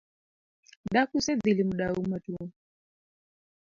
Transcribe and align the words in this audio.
Dak 0.93 1.09
usedhi 1.17 1.51
limo 1.57 1.73
dau 1.79 1.99
matwo? 2.09 2.43